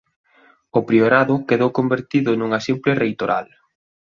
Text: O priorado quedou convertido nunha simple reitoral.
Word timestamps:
O 0.77 0.79
priorado 0.89 1.35
quedou 1.49 1.69
convertido 1.79 2.31
nunha 2.33 2.59
simple 2.67 2.91
reitoral. 3.03 3.45